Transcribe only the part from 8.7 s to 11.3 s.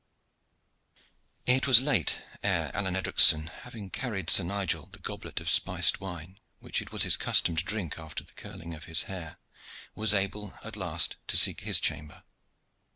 of his hair, was able at last